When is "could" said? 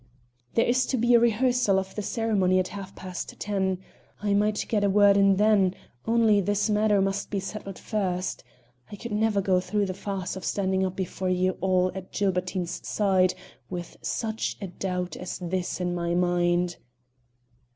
8.95-9.11